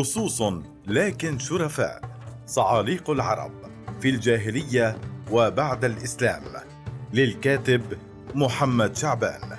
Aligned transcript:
لصوص 0.00 0.42
لكن 0.86 1.38
شرفاء. 1.38 2.00
صعاليق 2.46 3.10
العرب 3.10 3.52
في 4.00 4.08
الجاهلية 4.08 4.96
وبعد 5.30 5.84
الإسلام. 5.84 6.42
للكاتب 7.12 7.82
محمد 8.34 8.96
شعبان. 8.96 9.58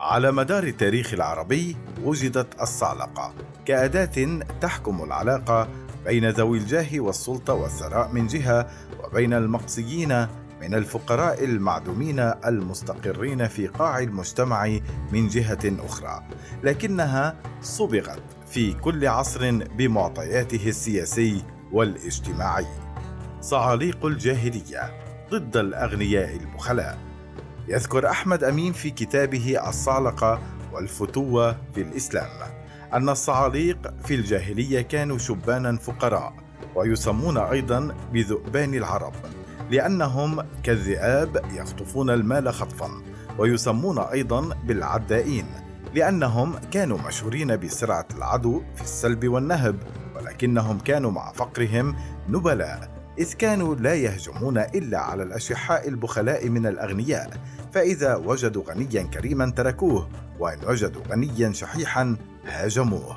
على 0.00 0.32
مدار 0.32 0.64
التاريخ 0.64 1.14
العربي 1.14 1.76
وجدت 2.04 2.62
الصعلقه 2.62 3.34
كأداة 3.64 4.40
تحكم 4.60 5.04
العلاقه 5.04 5.68
بين 6.04 6.30
ذوي 6.30 6.58
الجاه 6.58 7.00
والسلطة 7.00 7.54
والثراء 7.54 8.12
من 8.12 8.26
جهة 8.26 8.70
وبين 9.04 9.32
المقصيين 9.32 10.26
من 10.60 10.74
الفقراء 10.74 11.44
المعدومين 11.44 12.20
المستقرين 12.20 13.48
في 13.48 13.66
قاع 13.66 13.98
المجتمع 13.98 14.78
من 15.12 15.28
جهة 15.28 15.84
أخرى. 15.86 16.22
لكنها 16.62 17.36
صبغت 17.62 18.22
في 18.52 18.72
كل 18.72 19.06
عصر 19.06 19.50
بمعطياته 19.50 20.68
السياسي 20.68 21.44
والاجتماعي. 21.72 22.66
صعاليق 23.40 24.06
الجاهلية 24.06 24.92
ضد 25.30 25.56
الأغنياء 25.56 26.36
البخلاء. 26.36 26.98
يذكر 27.68 28.10
أحمد 28.10 28.44
أمين 28.44 28.72
في 28.72 28.90
كتابه 28.90 29.68
الصعلقه 29.68 30.40
والفتوة 30.72 31.56
في 31.74 31.82
الإسلام 31.82 32.28
أن 32.94 33.08
الصعاليق 33.08 33.94
في 34.04 34.14
الجاهلية 34.14 34.80
كانوا 34.80 35.18
شبانا 35.18 35.76
فقراء 35.76 36.34
ويسمون 36.74 37.38
أيضا 37.38 37.94
بذؤبان 38.12 38.74
العرب 38.74 39.14
لأنهم 39.70 40.44
كالذئاب 40.62 41.44
يخطفون 41.52 42.10
المال 42.10 42.54
خطفا 42.54 42.90
ويسمون 43.38 43.98
أيضا 43.98 44.56
بالعدائين. 44.64 45.61
لأنهم 45.94 46.54
كانوا 46.70 46.98
مشهورين 46.98 47.56
بسرعة 47.56 48.08
العدو 48.16 48.62
في 48.74 48.82
السلب 48.82 49.28
والنهب 49.28 49.76
ولكنهم 50.16 50.78
كانوا 50.78 51.10
مع 51.10 51.32
فقرهم 51.32 51.96
نبلاء 52.28 53.02
إذ 53.18 53.32
كانوا 53.32 53.74
لا 53.74 53.94
يهجمون 53.94 54.58
إلا 54.58 54.98
على 54.98 55.22
الأشحاء 55.22 55.88
البخلاء 55.88 56.48
من 56.48 56.66
الأغنياء 56.66 57.30
فإذا 57.72 58.14
وجدوا 58.16 58.64
غنيا 58.64 59.02
كريما 59.02 59.50
تركوه 59.50 60.08
وإن 60.38 60.58
وجدوا 60.66 61.02
غنيا 61.08 61.52
شحيحا 61.52 62.16
هاجموه. 62.46 63.16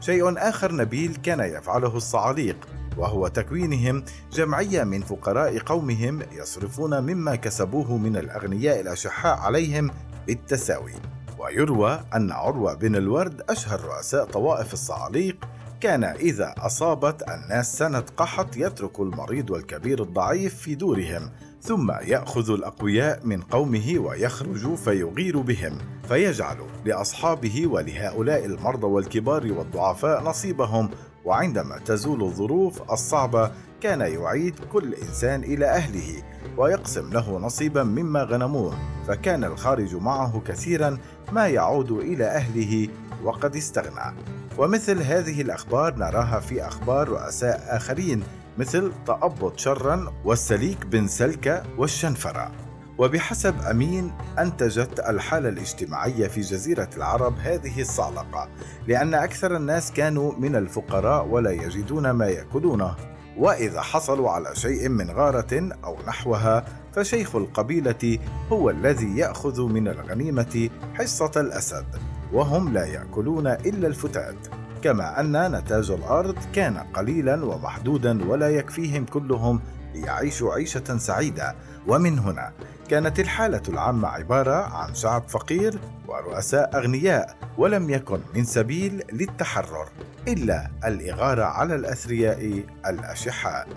شيء 0.00 0.48
آخر 0.48 0.74
نبيل 0.74 1.16
كان 1.16 1.40
يفعله 1.40 1.96
الصعاليق 1.96 2.68
وهو 2.96 3.28
تكوينهم 3.28 4.04
جمعية 4.32 4.84
من 4.84 5.00
فقراء 5.00 5.58
قومهم 5.58 6.22
يصرفون 6.32 7.00
مما 7.00 7.36
كسبوه 7.36 7.96
من 7.96 8.16
الأغنياء 8.16 8.80
الأشحاء 8.80 9.38
عليهم 9.38 9.90
بالتساوي. 10.26 10.92
ويروى 11.38 12.00
أن 12.14 12.32
عروة 12.32 12.74
بن 12.74 12.96
الورد 12.96 13.42
أشهر 13.50 13.80
رؤساء 13.80 14.24
طوائف 14.24 14.72
الصعاليق 14.72 15.36
كان 15.80 16.04
إذا 16.04 16.54
أصابت 16.58 17.22
الناس 17.28 17.78
سنة 17.78 18.04
قحط 18.16 18.56
يترك 18.56 19.00
المريض 19.00 19.50
والكبير 19.50 20.02
الضعيف 20.02 20.54
في 20.54 20.74
دورهم 20.74 21.30
ثم 21.62 21.90
يأخذ 21.90 22.50
الأقوياء 22.50 23.20
من 23.26 23.40
قومه 23.40 23.98
ويخرج 23.98 24.74
فيغير 24.74 25.40
بهم 25.40 25.78
فيجعل 26.08 26.56
لأصحابه 26.84 27.66
ولهؤلاء 27.66 28.44
المرضى 28.46 28.86
والكبار 28.86 29.52
والضعفاء 29.52 30.22
نصيبهم 30.22 30.90
وعندما 31.26 31.78
تزول 31.78 32.22
الظروف 32.22 32.92
الصعبة 32.92 33.50
كان 33.80 34.00
يعيد 34.00 34.54
كل 34.72 34.94
إنسان 34.94 35.44
إلى 35.44 35.66
أهله 35.66 36.22
ويقسم 36.56 37.12
له 37.12 37.38
نصيبا 37.38 37.82
مما 37.82 38.22
غنموه 38.22 38.74
فكان 39.08 39.44
الخارج 39.44 39.94
معه 39.94 40.42
كثيرا 40.46 40.98
ما 41.32 41.48
يعود 41.48 41.90
إلى 41.90 42.24
أهله 42.24 42.88
وقد 43.24 43.56
استغنى. 43.56 44.16
ومثل 44.58 45.02
هذه 45.02 45.40
الأخبار 45.40 45.96
نراها 45.96 46.40
في 46.40 46.66
أخبار 46.66 47.08
رؤساء 47.08 47.76
آخرين 47.76 48.22
مثل 48.58 48.92
تأبط 49.06 49.58
شرا 49.58 50.12
والسليك 50.24 50.86
بن 50.86 51.06
سلكة 51.06 51.62
والشنفرة. 51.78 52.65
وبحسب 52.98 53.54
أمين 53.70 54.12
أنتجت 54.38 55.00
الحالة 55.08 55.48
الاجتماعية 55.48 56.28
في 56.28 56.40
جزيرة 56.40 56.90
العرب 56.96 57.34
هذه 57.38 57.80
الصعلقة 57.80 58.48
لأن 58.86 59.14
أكثر 59.14 59.56
الناس 59.56 59.92
كانوا 59.92 60.32
من 60.38 60.56
الفقراء 60.56 61.26
ولا 61.26 61.50
يجدون 61.50 62.10
ما 62.10 62.26
يأكلونه. 62.26 62.94
وإذا 63.38 63.80
حصلوا 63.80 64.30
على 64.30 64.54
شيء 64.54 64.88
من 64.88 65.10
غارة 65.10 65.68
أو 65.84 65.96
نحوها 66.08 66.64
فشيخ 66.92 67.36
القبيلة 67.36 68.18
هو 68.52 68.70
الذي 68.70 69.16
يأخذ 69.18 69.62
من 69.62 69.88
الغنيمة 69.88 70.70
حصة 70.94 71.30
الأسد 71.36 71.86
وهم 72.32 72.72
لا 72.72 72.84
يأكلون 72.84 73.46
إلا 73.46 73.88
الفتات. 73.88 74.36
كما 74.82 75.20
أن 75.20 75.56
نتاج 75.56 75.90
الأرض 75.90 76.36
كان 76.54 76.76
قليلا 76.76 77.44
ومحدودا 77.44 78.28
ولا 78.30 78.50
يكفيهم 78.50 79.04
كلهم 79.04 79.60
ليعيشوا 79.94 80.54
عيشة 80.54 80.96
سعيدة. 80.96 81.54
ومن 81.86 82.18
هنا 82.18 82.52
كانت 82.86 83.20
الحالة 83.20 83.62
العامة 83.68 84.08
عبارة 84.08 84.54
عن 84.54 84.94
شعب 84.94 85.28
فقير 85.28 85.78
ورؤساء 86.08 86.76
أغنياء 86.76 87.36
ولم 87.58 87.90
يكن 87.90 88.20
من 88.34 88.44
سبيل 88.44 89.02
للتحرر 89.12 89.88
إلا 90.28 90.70
الإغارة 90.84 91.44
على 91.44 91.74
الأثرياء 91.74 92.64
الأشحاء. 92.86 93.68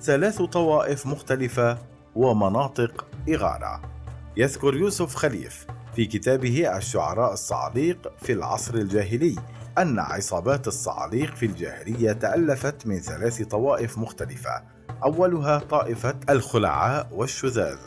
ثلاث 0.00 0.42
طوائف 0.42 1.06
مختلفة 1.06 1.78
ومناطق 2.14 3.06
إغارة. 3.28 3.82
يذكر 4.36 4.74
يوسف 4.74 5.14
خليف 5.14 5.66
في 5.96 6.06
كتابه 6.06 6.76
الشعراء 6.76 7.32
الصعاليق 7.32 8.12
في 8.22 8.32
العصر 8.32 8.74
الجاهلي 8.74 9.36
أن 9.78 9.98
عصابات 9.98 10.68
الصعاليق 10.68 11.34
في 11.34 11.46
الجاهلية 11.46 12.12
تألفت 12.12 12.86
من 12.86 12.98
ثلاث 12.98 13.42
طوائف 13.42 13.98
مختلفة 13.98 14.62
أولها 15.04 15.58
طائفة 15.58 16.14
الخلعاء 16.30 17.08
والشذاذ. 17.12 17.78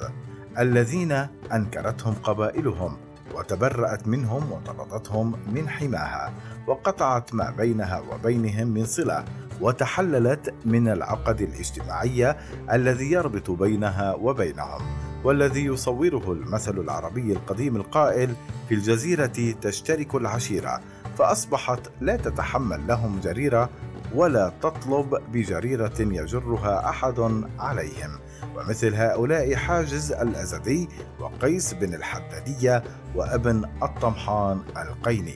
الذين 0.59 1.27
أنكرتهم 1.53 2.13
قبائلهم 2.13 2.97
وتبرأت 3.35 4.07
منهم 4.07 4.51
وطردتهم 4.51 5.35
من 5.53 5.69
حماها 5.69 6.33
وقطعت 6.67 7.33
ما 7.33 7.53
بينها 7.57 7.99
وبينهم 7.99 8.67
من 8.67 8.85
صلة 8.85 9.25
وتحللت 9.61 10.53
من 10.65 10.87
العقد 10.87 11.41
الاجتماعي 11.41 12.35
الذي 12.71 13.11
يربط 13.11 13.51
بينها 13.51 14.15
وبينهم 14.15 14.81
والذي 15.23 15.65
يصوره 15.65 16.31
المثل 16.31 16.79
العربي 16.79 17.33
القديم 17.33 17.75
القائل 17.75 18.35
في 18.69 18.75
الجزيرة 18.75 19.53
تشترك 19.61 20.15
العشيرة 20.15 20.81
فأصبحت 21.17 21.79
لا 22.01 22.17
تتحمل 22.17 22.87
لهم 22.87 23.19
جريرة 23.19 23.69
ولا 24.15 24.53
تطلب 24.61 25.21
بجريرة 25.31 25.99
يجرها 25.99 26.89
أحد 26.89 27.43
عليهم. 27.59 28.19
ومثل 28.57 28.95
هؤلاء 28.95 29.55
حاجز 29.55 30.11
الأزدي 30.11 30.89
وقيس 31.19 31.73
بن 31.73 31.93
الحدادية 31.93 32.83
وابن 33.15 33.65
الطمحان 33.83 34.61
القيني. 34.77 35.35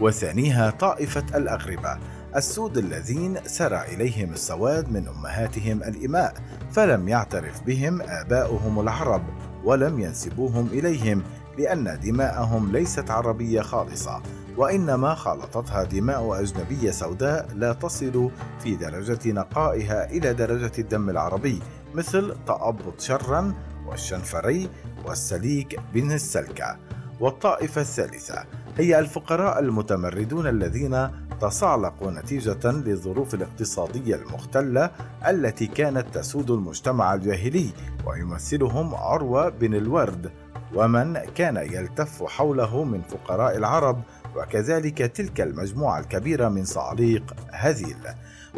وثانيها 0.00 0.70
طائفة 0.70 1.36
الأغربة 1.36 1.98
السود 2.36 2.78
الذين 2.78 3.38
سرى 3.46 3.82
إليهم 3.94 4.32
السواد 4.32 4.92
من 4.92 5.08
أمهاتهم 5.08 5.82
الإماء 5.82 6.34
فلم 6.72 7.08
يعترف 7.08 7.62
بهم 7.62 8.02
آباؤهم 8.02 8.80
العرب 8.80 9.22
ولم 9.64 10.00
ينسبوهم 10.00 10.66
إليهم 10.66 11.22
لأن 11.58 12.00
دماءهم 12.00 12.72
ليست 12.72 13.10
عربية 13.10 13.60
خالصة 13.60 14.22
وإنما 14.56 15.14
خالطتها 15.14 15.84
دماء 15.84 16.40
أجنبية 16.40 16.90
سوداء 16.90 17.48
لا 17.54 17.72
تصل 17.72 18.30
في 18.62 18.76
درجة 18.76 19.32
نقائها 19.32 20.10
إلى 20.10 20.34
درجة 20.34 20.72
الدم 20.78 21.10
العربي. 21.10 21.60
مثل 21.96 22.36
تأبط 22.46 23.00
شرا 23.00 23.54
والشنفري 23.86 24.70
والسليك 25.06 25.80
بن 25.94 26.12
السلكة. 26.12 26.76
والطائفة 27.20 27.80
الثالثة 27.80 28.44
هي 28.78 28.98
الفقراء 28.98 29.58
المتمردون 29.58 30.46
الذين 30.46 31.08
تصعلقوا 31.40 32.10
نتيجة 32.10 32.70
للظروف 32.70 33.34
الاقتصادية 33.34 34.16
المختلة 34.16 34.90
التي 35.28 35.66
كانت 35.66 36.06
تسود 36.14 36.50
المجتمع 36.50 37.14
الجاهلي 37.14 37.70
ويمثلهم 38.06 38.94
عروة 38.94 39.48
بن 39.48 39.74
الورد. 39.74 40.32
ومن 40.74 41.18
كان 41.34 41.56
يلتف 41.56 42.22
حوله 42.22 42.84
من 42.84 43.02
فقراء 43.02 43.56
العرب 43.56 44.02
وكذلك 44.36 44.98
تلك 44.98 45.40
المجموعة 45.40 45.98
الكبيرة 45.98 46.48
من 46.48 46.64
صعاليق 46.64 47.34
هذيل. 47.52 47.98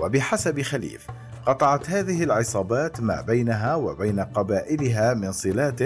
وبحسب 0.01 0.63
خليف 0.63 1.07
قطعت 1.49 1.91
هذه 1.91 2.25
العصابات 2.25 3.01
ما 3.01 3.21
بينها 3.21 3.75
وبين 3.75 4.21
قبائلها 4.21 5.15
من 5.15 5.33
صلات 5.33 5.81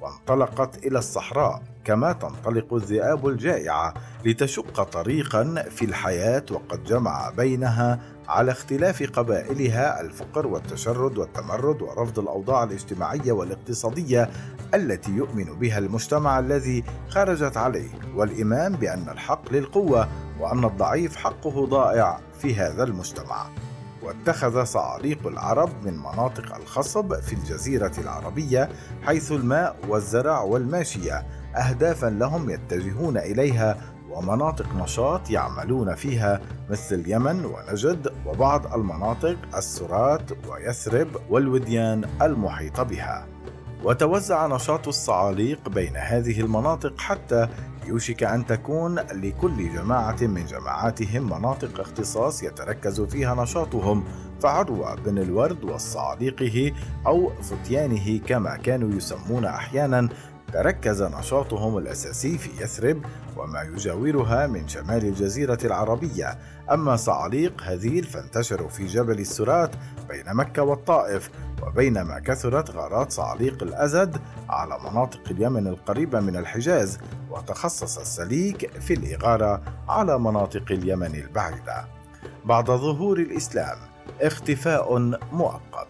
وانطلقت 0.00 0.86
إلى 0.86 0.98
الصحراء 0.98 1.62
كما 1.84 2.12
تنطلق 2.12 2.74
الذئاب 2.74 3.28
الجائعة 3.28 3.94
لتشق 4.24 4.82
طريقا 4.82 5.64
في 5.70 5.84
الحياة 5.84 6.44
وقد 6.50 6.84
جمع 6.84 7.30
بينها 7.30 8.00
على 8.28 8.52
اختلاف 8.52 9.10
قبائلها 9.10 10.00
الفقر 10.00 10.46
والتشرد 10.46 11.18
والتمرد 11.18 11.82
ورفض 11.82 12.18
الأوضاع 12.18 12.64
الاجتماعية 12.64 13.32
والاقتصادية 13.32 14.30
التي 14.74 15.10
يؤمن 15.10 15.44
بها 15.44 15.78
المجتمع 15.78 16.38
الذي 16.38 16.84
خرجت 17.08 17.56
عليه 17.56 17.90
والإيمان 18.14 18.72
بأن 18.72 19.08
الحق 19.08 19.52
للقوة 19.52 20.08
وأن 20.40 20.64
الضعيف 20.64 21.16
حقه 21.16 21.66
ضائع 21.66 22.20
في 22.38 22.54
هذا 22.54 22.84
المجتمع. 22.84 23.61
واتخذ 24.02 24.64
صعاليق 24.64 25.26
العرب 25.26 25.70
من 25.86 25.98
مناطق 25.98 26.56
الخصب 26.56 27.14
في 27.20 27.32
الجزيرة 27.32 27.92
العربية 27.98 28.68
حيث 29.02 29.32
الماء 29.32 29.76
والزرع 29.88 30.40
والماشية 30.40 31.26
أهدافا 31.56 32.06
لهم 32.06 32.50
يتجهون 32.50 33.18
إليها 33.18 33.76
ومناطق 34.10 34.74
نشاط 34.74 35.30
يعملون 35.30 35.94
فيها 35.94 36.40
مثل 36.70 36.94
اليمن 36.94 37.44
ونجد 37.44 38.12
وبعض 38.26 38.74
المناطق 38.74 39.36
السرات 39.56 40.30
ويثرب 40.48 41.08
والوديان 41.30 42.04
المحيطة 42.22 42.82
بها. 42.82 43.26
وتوزع 43.84 44.46
نشاط 44.46 44.88
الصعاليق 44.88 45.68
بين 45.68 45.96
هذه 45.96 46.40
المناطق 46.40 47.00
حتى 47.00 47.48
يوشك 47.86 48.22
أن 48.22 48.46
تكون 48.46 48.94
لكل 48.94 49.72
جماعة 49.74 50.16
من 50.20 50.46
جماعاتهم 50.46 51.24
مناطق 51.26 51.80
اختصاص 51.80 52.42
يتركز 52.42 53.00
فيها 53.00 53.42
نشاطهم 53.42 54.04
فعروة 54.40 54.94
بن 54.94 55.18
الورد 55.18 55.64
والصعاليقه 55.64 56.72
أو 57.06 57.32
فتيانه 57.42 58.18
كما 58.18 58.56
كانوا 58.56 58.96
يسمون 58.96 59.44
أحيانا 59.44 60.08
تركز 60.52 61.02
نشاطهم 61.02 61.78
الأساسي 61.78 62.38
في 62.38 62.62
يثرب 62.62 63.02
وما 63.36 63.62
يجاورها 63.62 64.46
من 64.46 64.68
شمال 64.68 65.04
الجزيرة 65.04 65.58
العربية. 65.64 66.38
أما 66.70 66.96
صعاليق 66.96 67.62
هذيل 67.62 68.04
فانتشروا 68.04 68.68
في 68.68 68.86
جبل 68.86 69.18
السرات 69.18 69.70
بين 70.08 70.34
مكة 70.34 70.62
والطائف 70.62 71.30
وبينما 71.62 72.18
كثرت 72.18 72.70
غارات 72.70 73.12
صعاليق 73.12 73.62
الأزد 73.62 74.16
على 74.48 74.78
مناطق 74.90 75.20
اليمن 75.30 75.66
القريبة 75.66 76.20
من 76.20 76.36
الحجاز 76.36 76.98
وتخصص 77.30 77.98
السليك 77.98 78.70
في 78.70 78.94
الإغارة 78.94 79.62
على 79.88 80.18
مناطق 80.18 80.64
اليمن 80.70 81.14
البعيدة. 81.14 81.84
بعد 82.44 82.66
ظهور 82.66 83.18
الإسلام 83.18 83.78
اختفاء 84.20 84.98
مؤقت. 85.32 85.88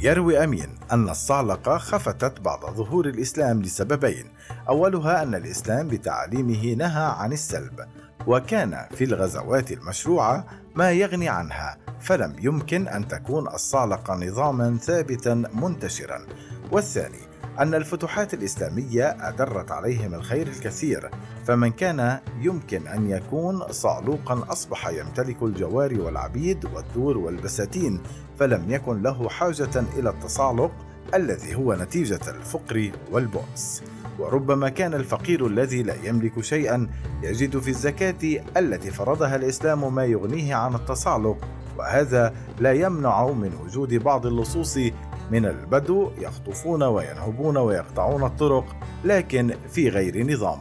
يروي 0.00 0.44
أمين 0.44 0.68
أن 0.92 1.08
الصعلقة 1.08 1.78
خفتت 1.78 2.40
بعد 2.40 2.60
ظهور 2.60 3.06
الإسلام 3.06 3.62
لسببين. 3.62 4.24
أولها 4.68 5.22
أن 5.22 5.34
الإسلام 5.34 5.88
بتعليمه 5.88 6.74
نهى 6.74 7.14
عن 7.18 7.32
السلب 7.32 7.80
وكان 8.26 8.86
في 8.94 9.04
الغزوات 9.04 9.72
المشروعة 9.72 10.46
ما 10.74 10.90
يغني 10.90 11.28
عنها 11.28 11.78
فلم 12.00 12.36
يمكن 12.40 12.88
أن 12.88 13.08
تكون 13.08 13.48
الصعلقة 13.48 14.14
نظاما 14.14 14.78
ثابتا 14.78 15.34
منتشرا. 15.34 16.26
والثاني 16.72 17.20
أن 17.58 17.74
الفتوحات 17.74 18.34
الإسلامية 18.34 19.16
أدرت 19.28 19.70
عليهم 19.70 20.14
الخير 20.14 20.46
الكثير 20.46 21.10
فمن 21.46 21.70
كان 21.70 22.18
يمكن 22.40 22.86
أن 22.86 23.10
يكون 23.10 23.72
صعلوقا 23.72 24.52
أصبح 24.52 24.88
يمتلك 24.88 25.42
الجوار 25.42 26.00
والعبيد 26.00 26.64
والدور 26.64 27.18
والبساتين 27.18 28.02
فلم 28.38 28.70
يكن 28.70 29.02
له 29.02 29.28
حاجة 29.28 29.84
إلى 29.98 30.10
التصعلق 30.10 30.72
الذي 31.14 31.54
هو 31.54 31.74
نتيجة 31.74 32.20
الفقر 32.28 32.90
والبؤس. 33.12 33.82
وربما 34.18 34.68
كان 34.68 34.94
الفقير 34.94 35.46
الذي 35.46 35.82
لا 35.82 35.94
يملك 36.04 36.40
شيئا 36.40 36.88
يجد 37.22 37.58
في 37.58 37.68
الزكاة 37.68 38.42
التي 38.56 38.90
فرضها 38.90 39.36
الإسلام 39.36 39.94
ما 39.94 40.04
يغنيه 40.04 40.54
عن 40.54 40.74
التصعلق 40.74 41.36
وهذا 41.78 42.34
لا 42.58 42.72
يمنع 42.72 43.26
من 43.26 43.52
وجود 43.64 43.94
بعض 43.94 44.26
اللصوص 44.26 44.78
من 45.30 45.46
البدو 45.46 46.10
يخطفون 46.18 46.82
وينهبون 46.82 47.56
ويقطعون 47.56 48.24
الطرق 48.24 48.76
لكن 49.04 49.54
في 49.68 49.88
غير 49.88 50.32
نظام. 50.32 50.60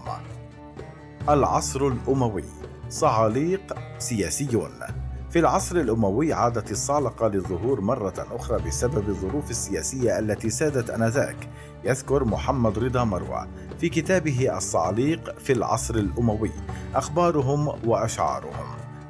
العصر 1.29 1.87
الأموي. 1.87 2.43
صعاليق 2.89 3.73
سياسيون. 3.97 5.04
في 5.35 5.39
العصر 5.39 5.75
الأموي 5.75 6.33
عادت 6.33 6.71
الصعلقة 6.71 7.27
للظهور 7.27 7.81
مرة 7.81 8.27
أخرى 8.31 8.63
بسبب 8.63 9.09
الظروف 9.09 9.49
السياسية 9.49 10.19
التي 10.19 10.49
سادت 10.49 10.89
آنذاك 10.89 11.49
يذكر 11.83 12.23
محمد 12.23 12.79
رضا 12.79 13.03
مروى 13.03 13.47
في 13.79 13.89
كتابه 13.89 14.57
الصعاليق 14.57 15.39
في 15.39 15.53
العصر 15.53 15.95
الأموي. 15.95 16.51
أخبارهم 16.95 17.67
وأشعارهم 17.85 18.65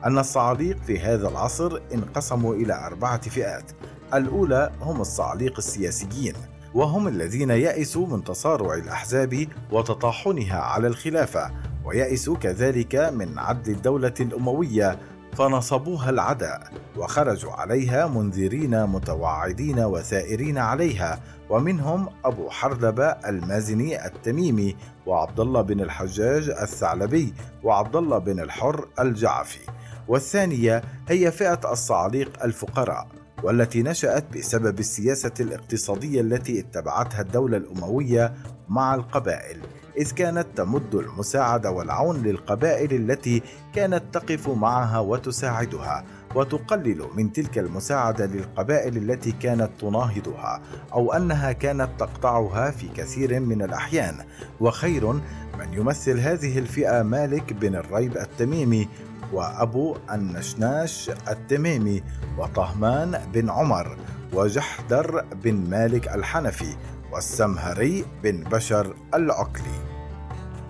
أن 0.05 0.17
الصعاليق 0.17 0.77
في 0.77 0.99
هذا 0.99 1.27
العصر 1.29 1.79
انقسموا 1.93 2.55
إلى 2.55 2.85
أربعة 2.85 3.21
فئات 3.29 3.71
الأولى 4.13 4.71
هم 4.81 5.01
الصعاليق 5.01 5.57
السياسيين 5.57 6.33
وهم 6.73 7.07
الذين 7.07 7.49
يئسوا 7.49 8.07
من 8.07 8.23
تصارع 8.23 8.73
الأحزاب 8.73 9.47
وتطاحنها 9.71 10.59
على 10.59 10.87
الخلافة 10.87 11.51
ويئسوا 11.85 12.37
كذلك 12.37 12.95
من 12.95 13.39
عدل 13.39 13.71
الدولة 13.71 14.13
الأموية 14.19 14.99
فنصبوها 15.35 16.09
العداء 16.09 16.71
وخرجوا 16.97 17.51
عليها 17.51 18.07
منذرين 18.07 18.85
متوعدين 18.85 19.79
وثائرين 19.79 20.57
عليها 20.57 21.19
ومنهم 21.49 22.09
أبو 22.25 22.49
حردبة 22.49 23.07
المازني 23.07 24.05
التميمي 24.05 24.75
وعبد 25.05 25.39
الله 25.39 25.61
بن 25.61 25.81
الحجاج 25.81 26.49
الثعلبي 26.49 27.33
وعبد 27.63 27.95
الله 27.95 28.17
بن 28.17 28.39
الحر 28.39 28.87
الجعفي. 28.99 29.59
والثانية 30.07 30.81
هي 31.07 31.31
فئة 31.31 31.71
الصعاليق 31.71 32.43
الفقراء 32.43 33.07
والتي 33.43 33.83
نشأت 33.83 34.37
بسبب 34.37 34.79
السياسة 34.79 35.33
الاقتصادية 35.39 36.21
التي 36.21 36.59
اتبعتها 36.59 37.21
الدولة 37.21 37.57
الأموية 37.57 38.33
مع 38.69 38.95
القبائل. 38.95 39.61
إذ 39.97 40.11
كانت 40.11 40.47
تمد 40.55 40.95
المساعدة 40.95 41.71
والعون 41.71 42.23
للقبائل 42.23 42.93
التي 42.93 43.41
كانت 43.75 44.03
تقف 44.13 44.49
معها 44.49 44.99
وتساعدها 44.99 46.05
وتقلل 46.35 47.07
من 47.15 47.33
تلك 47.33 47.57
المساعدة 47.57 48.25
للقبائل 48.25 48.97
التي 48.97 49.31
كانت 49.31 49.69
تناهضها 49.79 50.61
أو 50.93 51.13
أنها 51.13 51.51
كانت 51.51 51.89
تقطعها 51.99 52.71
في 52.71 52.87
كثير 52.87 53.39
من 53.39 53.61
الأحيان. 53.61 54.15
وخير 54.59 55.13
من 55.59 55.73
يمثل 55.73 56.19
هذه 56.19 56.59
الفئة 56.59 57.03
مالك 57.03 57.53
بن 57.53 57.75
الريب 57.75 58.17
التميمي 58.17 58.87
وأبو 59.33 59.97
النشناش 60.11 61.11
التميمي 61.27 62.03
وطهمان 62.37 63.21
بن 63.33 63.49
عمر 63.49 63.97
وجحدر 64.33 65.25
بن 65.43 65.69
مالك 65.69 66.07
الحنفي 66.07 66.75
والسمهري 67.11 68.05
بن 68.23 68.43
بشر 68.43 68.95
العقلي. 69.13 69.84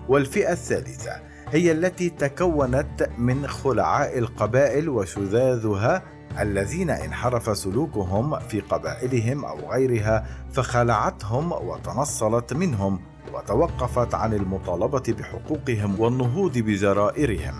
والفئة 0.08 0.52
الثالثة 0.52 1.12
هي 1.48 1.72
التي 1.72 2.10
تكونت 2.10 3.10
من 3.18 3.46
خلعاء 3.46 4.18
القبائل 4.18 4.88
وشذاذها 4.88 6.02
الذين 6.40 6.90
انحرف 6.90 7.56
سلوكهم 7.58 8.38
في 8.38 8.60
قبائلهم 8.60 9.44
أو 9.44 9.72
غيرها 9.72 10.26
فخلعتهم 10.52 11.52
وتنصلت 11.52 12.52
منهم 12.52 13.00
وتوقفت 13.34 14.14
عن 14.14 14.34
المطالبة 14.34 15.02
بحقوقهم 15.18 16.00
والنهوض 16.00 16.58
بجرائرهم. 16.58 17.54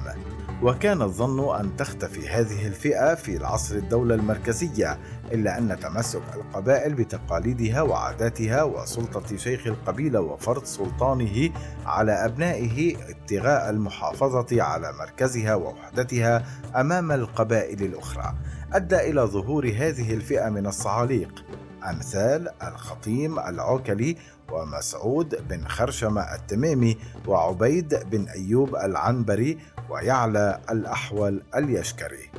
وكان 0.63 1.03
الظن 1.03 1.57
أن 1.61 1.77
تختفي 1.77 2.29
هذه 2.29 2.67
الفئة 2.67 3.15
في 3.15 3.37
العصر 3.37 3.77
الدولة 3.77 4.15
المركزية 4.15 4.99
إلا 5.33 5.59
أن 5.59 5.81
تمسك 5.81 6.23
القبائل 6.35 6.95
بتقاليدها 6.95 7.83
وعاداتها 7.83 8.63
وسلطة 8.63 9.37
شيخ 9.37 9.67
القبيلة 9.67 10.21
وفرض 10.21 10.65
سلطانه 10.65 11.51
على 11.87 12.13
أبنائه 12.13 12.97
ابتغاء 13.11 13.71
المحافظة 13.71 14.63
على 14.63 14.93
مركزها 14.93 15.55
ووحدتها 15.55 16.45
أمام 16.77 17.13
القبائل 17.13 17.83
الأخرى. 17.83 18.35
أدى 18.73 18.97
إلى 18.97 19.21
ظهور 19.21 19.67
هذه 19.67 20.15
الفئة 20.15 20.49
من 20.49 20.67
الصعاليق 20.67 21.45
أمثال 21.91 22.49
الخطيم 22.63 23.39
العوكلي 23.39 24.17
ومسعود 24.53 25.49
بن 25.49 25.69
خرشمة 25.69 26.21
التميمي 26.35 26.97
وعبيد 27.27 27.95
بن 28.11 28.29
أيوب 28.29 28.77
العنبري 28.77 29.59
ويعلى 29.91 30.61
الأحول 30.71 31.43
اليشكري. 31.57 32.31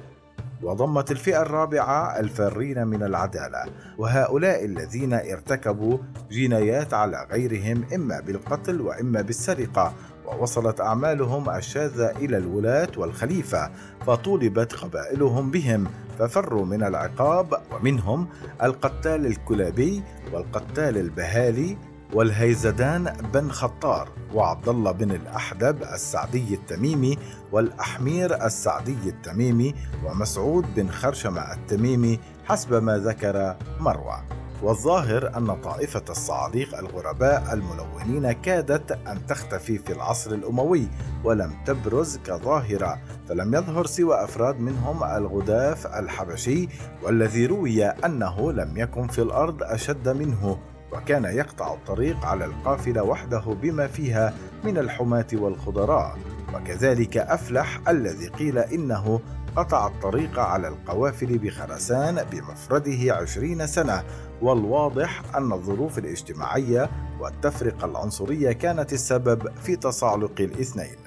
وضمت 0.63 1.12
الفئة 1.12 1.42
الرابعة 1.42 2.20
الفارين 2.20 2.88
من 2.88 3.04
العدالة 3.04 3.63
وهؤلاء 3.98 4.66
الذين 4.66 5.13
ارتكبوا 5.13 5.98
جنايات 6.32 6.94
على 6.94 7.27
غيرهم 7.32 7.86
إما 7.96 8.20
بالقتل 8.20 8.82
وإما 8.82 9.22
بالسرقة. 9.22 9.94
ووصلت 10.27 10.82
أعمالهم 10.82 11.50
الشاذة 11.50 12.12
إلى 12.12 12.38
الولاة 12.38 12.88
والخليفة 12.98 13.72
فطولبت 14.06 14.74
قبائلهم 14.74 15.51
بهم 15.51 15.88
ففروا 16.20 16.66
من 16.66 16.84
العقاب 16.84 17.62
ومنهم 17.72 18.27
القتال 18.63 19.25
الكلابي 19.25 20.04
والقتال 20.34 20.98
البهالي 20.98 21.77
والهيزدان 22.14 23.14
بن 23.34 23.52
خطار 23.52 24.10
وعبد 24.34 24.70
الله 24.70 24.92
بن 24.92 25.12
الأحدب 25.12 25.84
السعدي 25.84 26.54
التميمي 26.54 27.18
والأحمير 27.52 28.46
السعدي 28.46 29.10
التميمي 29.10 29.76
ومسعود 30.06 30.66
بن 30.76 30.90
خرشمة 30.90 31.54
التميمي 31.54 32.20
حسب 32.46 32.74
ما 32.84 32.98
ذكر 32.98 33.56
مروى. 33.80 34.18
والظاهر 34.64 35.38
أن 35.38 35.62
طائفة 35.62 36.04
الصعاليق 36.10 36.78
الغرباء 36.78 37.54
الملونين 37.54 38.32
كادت 38.32 38.92
أن 38.92 39.26
تختفي 39.28 39.78
في 39.78 39.94
العصر 39.94 40.32
الأموي 40.32 40.88
ولم 41.24 41.54
تبرز 41.66 42.18
كظاهرة 42.18 43.00
فلم 43.30 43.56
يظهر 43.56 43.86
سوى 43.86 44.24
أفراد 44.24 44.60
منهم 44.60 45.04
الغداف 45.04 45.88
الحبشي 45.88 46.70
والذي 47.04 47.46
روي 47.46 47.86
أنه 47.86 48.52
لم 48.52 48.78
يكن 48.78 49.08
في 49.08 49.22
الأرض 49.22 49.64
أشد 49.64 50.10
منه. 50.10 50.58
وكان 50.91 51.25
يقطع 51.25 51.74
الطريق 51.74 52.25
على 52.25 52.46
القافلة 52.46 53.03
وحده 53.03 53.39
بما 53.39 53.88
فيها 53.88 54.34
من 54.63 54.77
الحماة 54.77 55.27
والخضراء. 55.34 56.17
وكذلك 56.53 57.17
أفلح 57.17 57.89
الذي 57.89 58.27
قيل 58.27 58.58
إنه 58.58 59.20
قطع 59.56 59.88
الطريق 59.88 60.39
على 60.39 60.67
القوافل 60.67 61.38
بخرسان 61.38 62.25
بمفرده 62.32 63.15
عشرين 63.15 63.67
سنة. 63.67 64.03
والواضح 64.41 65.36
أن 65.36 65.53
الظروف 65.53 65.98
الاجتماعية 65.98 66.89
والتفرقة 67.20 67.86
العنصرية 67.86 68.51
كانت 68.51 68.94
السبب 68.94 69.51
في 69.63 69.75
تصعلق 69.75 70.34
الاثنين. 70.39 70.98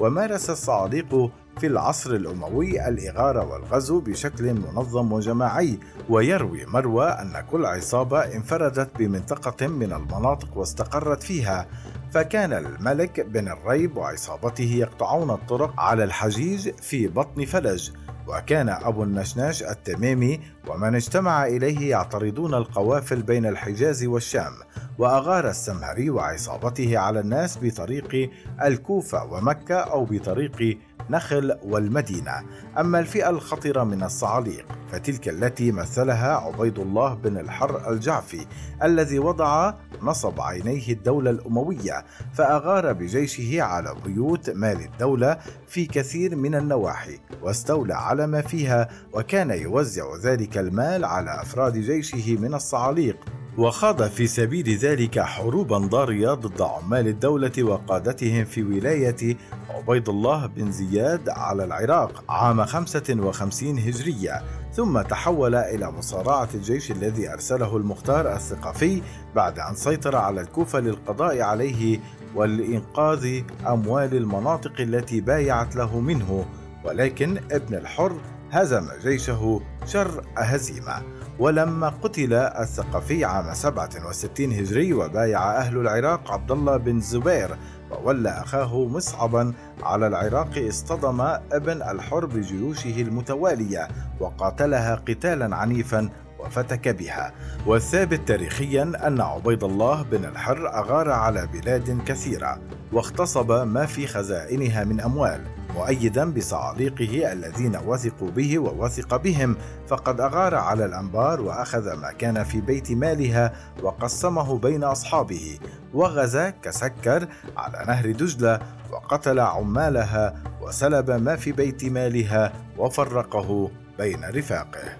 ومارس 0.00 0.50
الصعاليق 0.50 1.30
في 1.60 1.66
العصر 1.66 2.10
الأموي 2.10 2.88
الإغارة 2.88 3.46
والغزو 3.52 4.00
بشكل 4.00 4.54
منظم 4.54 5.12
وجماعي 5.12 5.78
ويروي 6.08 6.66
مروى 6.66 7.06
أن 7.06 7.44
كل 7.50 7.66
عصابة 7.66 8.20
انفردت 8.20 8.98
بمنطقة 8.98 9.66
من 9.66 9.92
المناطق 9.92 10.56
واستقرت 10.56 11.22
فيها 11.22 11.66
فكان 12.12 12.52
الملك 12.52 13.20
بن 13.20 13.48
الريب 13.48 13.96
وعصابته 13.96 14.64
يقطعون 14.64 15.30
الطرق 15.30 15.80
على 15.80 16.04
الحجيج 16.04 16.70
في 16.70 17.08
بطن 17.08 17.44
فلج 17.44 17.90
وكان 18.28 18.68
أبو 18.68 19.02
النشناش 19.02 19.62
التميمي 19.62 20.40
ومن 20.68 20.94
اجتمع 20.94 21.46
إليه 21.46 21.90
يعترضون 21.90 22.54
القوافل 22.54 23.22
بين 23.22 23.46
الحجاز 23.46 24.04
والشام 24.04 24.52
وأغار 24.98 25.48
السمهري 25.48 26.10
وعصابته 26.10 26.98
على 26.98 27.20
الناس 27.20 27.58
بطريق 27.62 28.30
الكوفة 28.64 29.24
ومكة 29.24 29.74
أو 29.74 30.04
بطريق 30.04 30.78
نخل 31.10 31.58
والمدينة. 31.62 32.42
أما 32.78 33.00
الفئة 33.00 33.30
الخطرة 33.30 33.84
من 33.84 34.02
الصعاليق 34.02 34.66
فتلك 34.92 35.28
التي 35.28 35.72
مثلها 35.72 36.36
عبيد 36.36 36.78
الله 36.78 37.14
بن 37.14 37.38
الحر 37.38 37.92
الجعفي 37.92 38.46
الذي 38.82 39.18
وضع 39.18 39.74
نصب 40.02 40.40
عينيه 40.40 40.92
الدولة 40.92 41.30
الأموية 41.30 42.04
فأغار 42.34 42.92
بجيشه 42.92 43.62
على 43.62 43.94
بيوت 44.04 44.50
مال 44.50 44.80
الدولة 44.80 45.38
في 45.66 45.86
كثير 45.86 46.36
من 46.36 46.54
النواحي 46.54 47.18
واستولى 47.42 47.94
على 47.94 48.26
ما 48.26 48.40
فيها 48.40 48.88
وكان 49.12 49.50
يوزع 49.50 50.04
ذلك 50.22 50.58
المال 50.58 51.04
على 51.04 51.42
أفراد 51.42 51.78
جيشه 51.78 52.36
من 52.40 52.54
الصعاليق. 52.54 53.16
وخاض 53.58 54.02
في 54.02 54.26
سبيل 54.26 54.76
ذلك 54.76 55.20
حروبا 55.20 55.78
ضارية 55.78 56.34
ضد 56.34 56.62
عمال 56.62 57.08
الدولة 57.08 57.62
وقادتهم 57.62 58.44
في 58.44 58.62
ولاية 58.62 59.36
عبيد 59.70 60.08
الله 60.08 60.46
بن 60.46 60.72
زياد 60.72 61.28
على 61.28 61.64
العراق 61.64 62.24
عام 62.28 62.64
55 62.64 63.78
هجرية 63.78 64.42
ثم 64.72 65.00
تحول 65.00 65.54
إلى 65.54 65.90
مصارعة 65.90 66.48
الجيش 66.54 66.90
الذي 66.90 67.32
أرسله 67.32 67.76
المختار 67.76 68.34
الثقفي 68.34 69.02
بعد 69.34 69.58
أن 69.58 69.74
سيطر 69.74 70.16
على 70.16 70.40
الكوفة 70.40 70.80
للقضاء 70.80 71.40
عليه 71.40 72.00
ولإنقاذ 72.34 73.42
أموال 73.66 74.16
المناطق 74.16 74.80
التي 74.80 75.20
بايعت 75.20 75.76
له 75.76 76.00
منه. 76.00 76.44
ولكن 76.84 77.40
ابن 77.50 77.74
الحر 77.74 78.12
هزم 78.54 78.88
جيشه 79.02 79.60
شر 79.86 80.24
هزيمة 80.36 81.02
ولما 81.38 81.88
قتل 81.88 82.32
الثقفي 82.32 83.24
عام 83.24 83.54
67 83.54 84.52
هجري 84.52 84.92
وبايع 84.92 85.56
أهل 85.56 85.76
العراق 85.76 86.32
عبد 86.32 86.50
الله 86.50 86.76
بن 86.76 87.00
زبير 87.00 87.56
وولى 87.90 88.28
أخاه 88.28 88.84
مصعبا 88.84 89.52
على 89.82 90.06
العراق 90.06 90.50
اصطدم 90.68 91.20
ابن 91.52 91.82
الحر 91.82 92.26
بجيوشه 92.26 93.02
المتوالية 93.02 93.88
وقاتلها 94.20 94.94
قتالا 94.94 95.56
عنيفا 95.56 96.08
وفتك 96.38 96.88
بها. 96.88 97.32
والثابت 97.66 98.28
تاريخيا 98.28 98.82
أن 99.06 99.20
عبيد 99.20 99.64
الله 99.64 100.02
بن 100.02 100.24
الحر 100.24 100.68
أغار 100.68 101.10
على 101.10 101.48
بلاد 101.52 102.02
كثيرة 102.06 102.60
واغتصب 102.92 103.52
ما 103.52 103.86
في 103.86 104.06
خزائنها 104.06 104.84
من 104.84 105.00
أموال. 105.00 105.53
مؤيدا 105.74 106.32
بصعاليقه 106.32 107.32
الذين 107.32 107.76
وثقوا 107.76 108.30
به 108.30 108.58
ووثق 108.58 109.16
بهم. 109.16 109.56
فقد 109.88 110.20
أغار 110.20 110.54
على 110.54 110.84
الأنبار 110.84 111.40
وأخذ 111.40 111.92
ما 111.96 112.12
كان 112.12 112.44
في 112.44 112.60
بيت 112.60 112.92
مالها 112.92 113.52
وقسمه 113.82 114.58
بين 114.58 114.84
أصحابه. 114.84 115.58
وغزا 115.94 116.50
كسكر 116.50 117.28
على 117.56 117.84
نهر 117.88 118.10
دجلة 118.10 118.60
وقتل 118.92 119.40
عمالها 119.40 120.34
وسلب 120.62 121.10
ما 121.10 121.36
في 121.36 121.52
بيت 121.52 121.84
مالها 121.84 122.52
وفرقه 122.78 123.70
بين 123.98 124.24
رفاقه. 124.24 124.96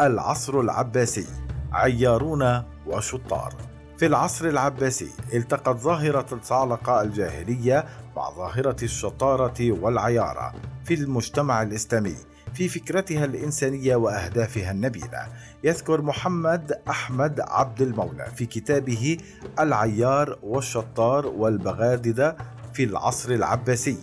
العصر 0.00 0.60
العباسي 0.60 1.26
عيارون 1.72 2.62
وشطار. 2.86 3.54
في 3.98 4.06
العصر 4.06 4.44
العباسي 4.44 5.10
التقت 5.34 5.76
ظاهرة 5.76 6.26
الصعلقة 6.32 7.02
الجاهلية 7.02 7.84
مع 8.16 8.30
ظاهرة 8.30 8.76
الشطارة 8.82 9.72
والعيارة 9.72 10.52
في 10.84 10.94
المجتمع 10.94 11.62
الإسلامي 11.62 12.16
في 12.54 12.68
فكرتها 12.68 13.24
الإنسانية 13.24 13.96
وأهدافها 13.96 14.70
النبيلة. 14.70 15.26
يذكر 15.64 16.02
محمد 16.02 16.72
أحمد 16.88 17.40
عبد 17.40 17.82
المولى 17.82 18.26
في 18.36 18.46
كتابه 18.46 19.16
العيار 19.60 20.38
والشطار 20.42 21.26
والبغاددة 21.26 22.36
في 22.74 22.84
العصر 22.84 23.30
العباسي. 23.30 23.96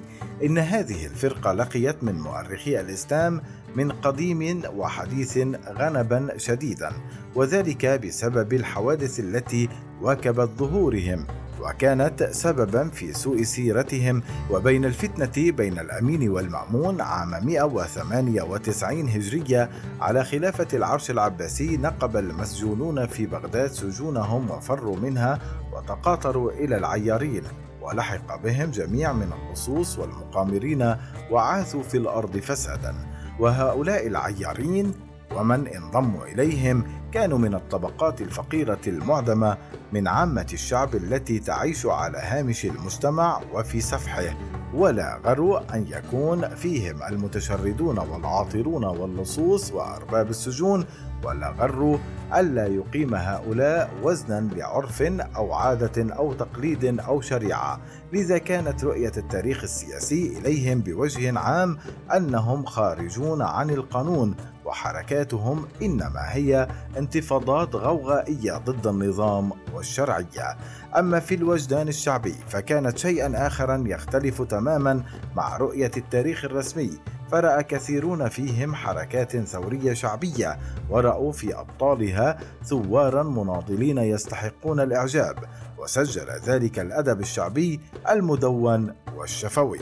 إن 0.43 0.57
هذه 0.57 1.05
الفرقة 1.05 1.53
لقيت 1.53 2.03
من 2.03 2.19
مؤرخي 2.19 2.79
الإسلام 2.79 3.41
من 3.75 3.91
قديم 3.91 4.63
وحديث 4.75 5.37
غنبا 5.67 6.37
شديدا 6.37 6.91
وذلك 7.35 7.85
بسبب 7.85 8.53
الحوادث 8.53 9.19
التي 9.19 9.69
واكبت 10.01 10.49
ظهورهم 10.57 11.27
وكانت 11.61 12.23
سببا 12.23 12.89
في 12.89 13.13
سوء 13.13 13.43
سيرتهم 13.43 14.23
وبين 14.51 14.85
الفتنة 14.85 15.51
بين 15.51 15.79
الأمين 15.79 16.29
والمأمون 16.29 17.01
عام 17.01 17.45
198 17.45 19.09
هجرية 19.09 19.69
على 20.01 20.23
خلافة 20.23 20.67
العرش 20.73 21.11
العباسي 21.11 21.77
نقب 21.77 22.17
المسجونون 22.17 23.07
في 23.07 23.25
بغداد 23.25 23.71
سجونهم 23.71 24.51
وفروا 24.51 24.97
منها 24.97 25.39
وتقاطروا 25.73 26.51
إلى 26.51 26.77
العيارين. 26.77 27.43
ولحق 27.81 28.43
بهم 28.43 28.71
جميع 28.71 29.13
من 29.13 29.31
اللصوص 29.33 29.99
والمقامرين 29.99 30.95
وعاثوا 31.31 31.83
في 31.83 31.97
الأرض 31.97 32.37
فسادا. 32.37 32.95
وهؤلاء 33.39 34.07
العيارين 34.07 34.93
ومن 35.35 35.67
انضموا 35.67 36.25
إليهم 36.25 36.83
كانوا 37.11 37.37
من 37.37 37.55
الطبقات 37.55 38.21
الفقيرة 38.21 38.79
المعدمة 38.87 39.57
من 39.93 40.07
عامة 40.07 40.47
الشعب 40.53 40.95
التي 40.95 41.39
تعيش 41.39 41.85
على 41.85 42.17
هامش 42.17 42.65
المجتمع 42.65 43.41
وفي 43.53 43.81
سفحه 43.81 44.37
ولا 44.73 45.19
غرو 45.25 45.57
أن 45.57 45.85
يكون 45.87 46.49
فيهم 46.55 47.03
المتشردون 47.03 47.99
والعاطرون 47.99 48.85
واللصوص 48.85 49.71
وأرباب 49.71 50.29
السجون 50.29 50.85
ولا 51.23 51.49
غر 51.49 51.99
ألا 52.35 52.67
يقيم 52.67 53.15
هؤلاء 53.15 53.91
وزنا 54.03 54.49
لعرف 54.55 55.01
أو 55.35 55.53
عادة 55.53 56.15
أو 56.15 56.33
تقليد 56.33 56.99
أو 56.99 57.21
شريعة 57.21 57.79
لذا 58.13 58.37
كانت 58.37 58.83
رؤية 58.83 59.11
التاريخ 59.17 59.63
السياسي 59.63 60.37
إليهم 60.37 60.79
بوجه 60.79 61.39
عام 61.39 61.77
أنهم 62.15 62.65
خارجون 62.65 63.41
عن 63.41 63.69
القانون 63.69 64.35
وحركاتهم 64.65 65.67
إنما 65.81 66.33
هي 66.33 66.67
انتفاضات 66.97 67.75
غوغائية 67.75 68.57
ضد 68.57 68.87
النظام 68.87 69.51
والشرعية. 69.73 70.57
أما 70.97 71.19
في 71.19 71.35
الوجدان 71.35 71.87
الشعبي 71.87 72.35
فكانت 72.47 72.97
شيئا 72.97 73.47
اخرا 73.47 73.83
يختلف 73.87 74.41
تماما 74.41 75.03
مع 75.35 75.57
رؤية 75.57 75.91
التاريخ 75.97 76.45
الرسمي 76.45 76.89
فراى 77.31 77.63
كثيرون 77.63 78.29
فيهم 78.29 78.75
حركات 78.75 79.37
ثورية 79.37 79.93
شعبية 79.93 80.57
ورأوا 80.89 81.31
في 81.31 81.59
أبطالها 81.59 82.37
ثوارا 82.63 83.23
مناضلين 83.23 83.97
يستحقون 83.97 84.79
الإعجاب. 84.79 85.35
وسجل 85.77 86.27
ذلك 86.45 86.79
الأدب 86.79 87.19
الشعبي 87.19 87.79
المدون 88.09 88.93
والشفوي. 89.15 89.79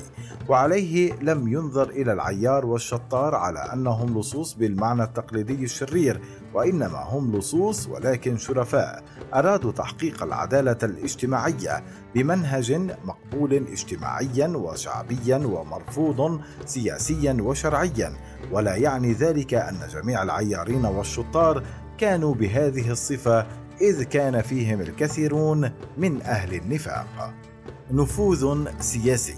وعليه 0.49 1.13
لم 1.13 1.47
ينظر 1.47 1.89
إلى 1.89 2.13
العيار 2.13 2.65
والشطار 2.65 3.35
على 3.35 3.59
أنهم 3.59 4.19
لصوص 4.19 4.53
بالمعنى 4.53 5.03
التقليدي 5.03 5.63
الشرير 5.63 6.21
وإنما 6.53 7.03
هم 7.03 7.35
لصوص 7.37 7.87
ولكن 7.87 8.37
شرفاء 8.37 9.03
أرادوا 9.33 9.71
تحقيق 9.71 10.23
العدالة 10.23 10.77
الاجتماعية 10.83 11.83
بمنهج 12.15 12.71
مقبول 13.05 13.53
اجتماعيا 13.53 14.47
وشعبيا 14.47 15.37
ومرفوض 15.37 16.41
سياسيا 16.65 17.37
وشرعيا. 17.41 18.13
ولا 18.51 18.75
يعني 18.75 19.13
ذلك 19.13 19.53
أن 19.53 19.77
جميع 19.93 20.23
العيارين 20.23 20.85
والشطار 20.85 21.63
كانوا 21.97 22.35
بهذه 22.35 22.91
الصفة 22.91 23.45
إذ 23.81 24.03
كان 24.03 24.41
فيهم 24.41 24.81
الكثيرون 24.81 25.71
من 25.97 26.21
أهل 26.21 26.53
النفاق. 26.53 27.33
نفوذ 27.91 28.67
سياسي. 28.79 29.35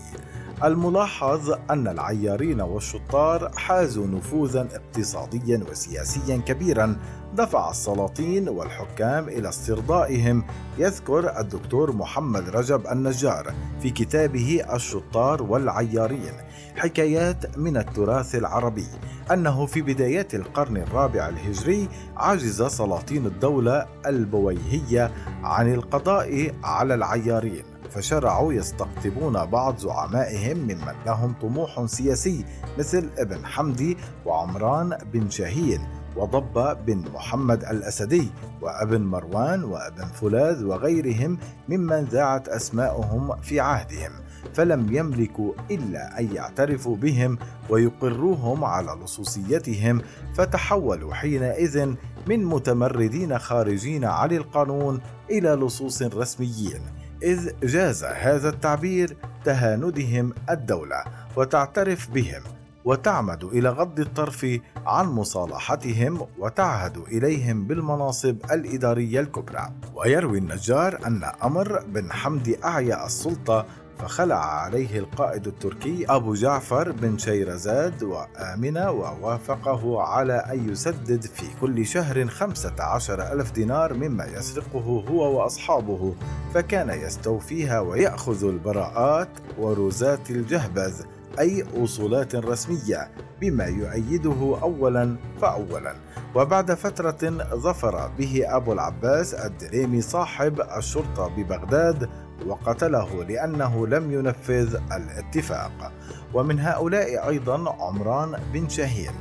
الملاحظ 0.64 1.58
أن 1.70 1.88
العيارين 1.88 2.62
والشطار 2.62 3.52
حازوا 3.56 4.08
نفوذا 4.08 4.68
اقتصاديا 4.74 5.64
وسياسيا 5.72 6.38
كبيرا 6.38 6.98
دفع 7.36 7.70
السلاطين 7.70 8.50
والحكام 8.50 9.30
إلى 9.30 9.50
استرضائهم 9.50 10.44
يذكر 10.78 11.40
الدكتور 11.40 11.96
محمد 11.96 12.50
رجب 12.50 12.88
النجار 12.88 13.54
في 13.82 13.90
كتابه 13.90 14.64
الشطار 14.74 15.44
والعيارين 15.44 16.34
حكايات 16.76 17.58
من 17.58 17.78
التراث 17.78 18.36
العربي 18.36 18.88
أنه 19.32 19.66
في 19.66 19.82
بدايات 19.82 20.36
القرن 20.36 20.78
الرابع 20.78 21.30
الهجري 21.30 21.90
عجز 22.18 22.64
سلاطين 22.64 23.26
الدولة 23.26 23.86
البويهية 24.06 25.12
عن 25.44 25.74
القضاء 25.74 26.56
على 26.64 26.94
العيارين 26.94 27.64
فشرعوا 27.90 28.54
يستقطبون 28.54 29.46
بعض 29.46 29.78
زعمائهم 29.78 30.58
ممن 30.58 30.96
لهم 31.06 31.34
طموح 31.42 31.86
سياسي 31.86 32.46
مثل 32.78 33.10
ابن 33.18 33.46
حمدي 33.46 33.98
وعمران 34.26 34.98
بن 35.14 35.30
شاهين. 35.30 35.97
وضب 36.18 36.86
بن 36.86 37.04
محمد 37.14 37.64
الأسدي 37.64 38.28
وأبن 38.62 39.02
مروان 39.02 39.64
وأبن 39.64 40.06
فولاذ 40.06 40.64
وغيرهم 40.66 41.38
ممن 41.70 42.04
ذاعت 42.04 42.48
أسماؤهم 42.48 43.42
في 43.42 43.60
عهدهم 43.60 44.12
فلم 44.54 44.94
يملكوا 44.96 45.54
إلا 45.72 46.20
أن 46.20 46.36
يعترفوا 46.36 46.96
بهم 46.96 47.38
ويقروهم 47.70 48.64
على 48.64 48.98
لصوصيتهم 49.04 50.02
فتحولوا 50.36 51.14
حينئذ 51.14 51.86
من 52.28 52.46
متمردين 52.46 53.40
خارجين 53.40 54.06
عن 54.06 54.32
القانون 54.32 55.02
إلى 55.30 55.50
لصوص 55.50 56.02
رسميين 56.02 56.82
إذ 57.24 57.52
جاز 57.64 58.04
هذا 58.04 58.50
التعبير 58.50 59.18
تهاندهم 59.46 60.34
الدولة 60.50 61.04
وتعترف 61.36 62.10
بهم. 62.10 62.42
وتعمد 62.88 63.44
إلى 63.44 63.70
غض 63.70 64.00
الطرف 64.00 64.60
عن 64.86 65.06
مصالحتهم 65.06 66.28
وتعهد 66.40 66.98
إليهم 66.98 67.68
بالمناصب 67.68 68.38
الإدارية 68.52 69.20
الكبرى. 69.20 69.70
ويروي 69.96 70.38
النجار 70.38 71.00
أن 71.08 71.32
أمر 71.44 71.80
بن 71.88 72.12
حمد 72.12 72.58
أعيا 72.66 73.06
السلطة 73.06 73.66
فخلع 74.00 74.36
عليه 74.36 75.00
القائد 75.00 75.48
التركي 75.48 76.06
أبو 76.10 76.34
جعفر 76.34 76.92
بن 76.92 77.18
شيرزاد 77.18 78.04
وآمن 78.04 78.78
ووافقه 78.78 80.02
على 80.02 80.34
أن 80.34 80.70
يسدد 80.70 81.22
في 81.22 81.46
كل 81.62 81.86
شهر 81.86 82.28
خمسة 82.28 82.74
عشر 82.80 83.34
ألف 83.34 83.52
دينار 83.52 83.94
مما 83.94 84.26
يسرقه 84.26 85.04
هو 85.10 85.40
وأصحابه 85.40 86.16
فكان 86.54 86.90
يستوفيها 86.90 87.80
ويأخذ 87.80 88.46
البراءات 88.46 89.30
وروزات 89.58 90.32
الجهبذ 90.32 91.02
أي 91.40 91.66
أصولات 91.84 92.36
رسمية 92.36 93.12
بما 93.42 93.66
يؤيده 93.66 94.58
أولا 94.62 95.18
فأولا. 95.42 95.96
وبعد 96.36 96.74
فترة 96.74 97.38
ظفر 97.56 98.08
به 98.08 98.44
أبو 98.46 98.74
العباس 98.74 99.34
الدريمي 99.34 100.02
صاحب 100.02 100.62
الشرطة 100.78 101.28
ببغداد 101.28 102.10
وقتله 102.48 103.24
لأنه 103.24 103.88
لم 103.88 104.12
ينفذ 104.12 104.76
الاتفاق. 104.92 105.92
ومن 106.34 106.60
هؤلاء 106.60 107.30
أيضا 107.30 107.76
عمران 107.82 108.40
بن 108.54 108.70
شاهين 108.70 109.14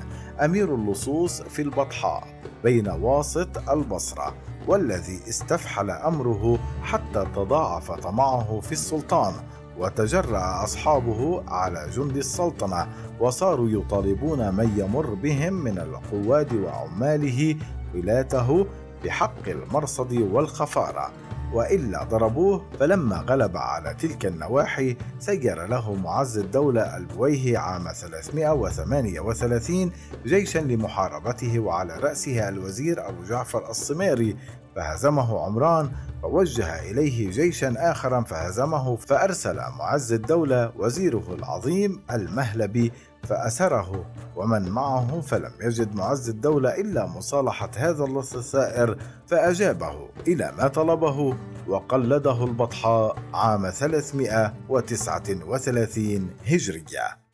أمير 0.45 0.75
اللصوص 0.75 1.43
في 1.43 1.63
البطحاء 1.63 2.25
بين 2.65 2.89
واسط 2.89 3.69
البصرة 3.69 4.35
والذي 4.69 5.21
استفحل 5.29 5.91
أمره 5.91 6.59
حتى 6.83 7.27
تضاعف 7.35 7.91
طمعه 7.93 8.61
في 8.61 8.73
السلطان. 8.73 9.33
وتجرأ 9.79 10.65
أصحابه 10.65 11.43
على 11.49 11.91
جند 11.97 12.17
السلطنة 12.17 12.89
وصاروا 13.21 13.69
يطالبون 13.69 14.55
من 14.55 14.79
يمر 14.79 15.15
بهم 15.15 15.53
من 15.53 15.79
القواد 15.79 16.55
وعماله 16.55 17.57
ولاته 17.95 18.67
بحق 19.05 19.49
المرصد 19.49 20.13
والخفارة. 20.13 21.11
وإلا 21.53 22.05
ضربوه 22.05 22.65
فلما 22.81 23.17
غلب 23.17 23.57
على 23.57 23.95
تلك 23.95 24.27
النواحي 24.27 24.97
سير 25.19 25.67
له 25.67 25.95
معز 25.95 26.39
الدولة 26.39 26.97
البويهي 26.97 27.57
عام 27.57 27.93
338 27.93 29.91
جيشا 30.27 30.59
لمحاربته 30.59 31.59
وعلى 31.59 31.97
راسه 31.97 32.49
الوزير 32.49 33.09
أبو 33.09 33.25
جعفر 33.25 33.71
الصميري 33.71 34.37
فهزمه 34.77 35.41
عمران 35.41 35.91
فوجه 36.27 36.91
إليه 36.91 37.31
جيشا 37.31 37.91
آخر 37.91 38.25
فهزمه 38.25 38.97
فأرسل 38.97 39.57
معز 39.79 40.13
الدولة 40.13 40.73
وزيره 40.77 41.35
العظيم 41.39 42.03
المهلبي 42.11 42.93
فأسره 43.23 44.05
ومن 44.37 44.69
معه 44.69 45.21
فلم 45.21 45.53
يجد 45.61 45.95
معز 45.95 46.29
الدولة 46.29 46.81
إلا 46.81 47.07
مصالحة 47.07 47.71
هذا 47.77 48.05
اللص 48.05 48.35
الثائر 48.35 48.97
فأجابه 49.27 50.09
إلى 50.29 50.53
ما 50.59 50.69
طلبه 50.69 51.37
وقلده 51.69 52.45
البطحاء 52.45 53.17
عام 53.35 53.71
339 53.71 56.31
هجرية. 56.47 57.26